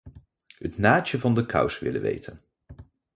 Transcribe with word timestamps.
Het 0.57 0.77
naadje 0.77 1.19
van 1.19 1.33
de 1.35 1.45
kous 1.45 1.79
willen 1.79 2.01
weten. 2.01 2.39